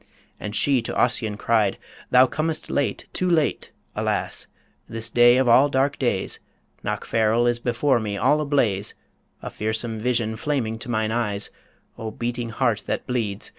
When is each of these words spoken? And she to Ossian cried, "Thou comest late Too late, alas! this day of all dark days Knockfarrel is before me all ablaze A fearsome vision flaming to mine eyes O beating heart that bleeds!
And 0.39 0.55
she 0.55 0.81
to 0.81 0.95
Ossian 0.99 1.37
cried, 1.37 1.77
"Thou 2.09 2.25
comest 2.25 2.71
late 2.71 3.05
Too 3.13 3.29
late, 3.29 3.71
alas! 3.95 4.47
this 4.89 5.11
day 5.11 5.37
of 5.37 5.47
all 5.47 5.69
dark 5.69 5.99
days 5.99 6.39
Knockfarrel 6.83 7.45
is 7.47 7.59
before 7.59 7.99
me 7.99 8.17
all 8.17 8.41
ablaze 8.41 8.95
A 9.43 9.51
fearsome 9.51 9.99
vision 9.99 10.37
flaming 10.37 10.79
to 10.79 10.89
mine 10.89 11.11
eyes 11.11 11.51
O 11.99 12.09
beating 12.09 12.49
heart 12.49 12.81
that 12.87 13.05
bleeds! 13.05 13.49